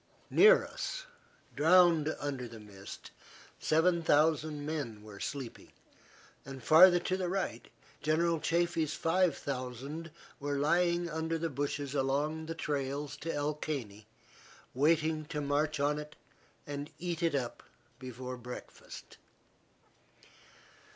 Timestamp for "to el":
13.17-13.53